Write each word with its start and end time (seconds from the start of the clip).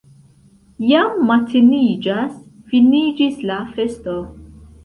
Jam 0.91 1.19
mateniĝas, 1.31 2.33
finiĝis 2.73 3.39
la 3.53 3.59
festo! 3.77 4.19